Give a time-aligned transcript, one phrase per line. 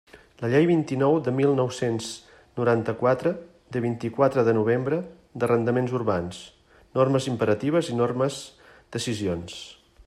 [0.43, 2.07] La Llei vint-i-nou de mil nou-cents
[2.61, 3.33] noranta-quatre,
[3.75, 5.01] de vint-i-quatre de novembre,
[5.43, 6.43] d'arrendaments urbans:
[7.01, 8.43] normes imperatives i normes
[8.97, 9.61] decisions.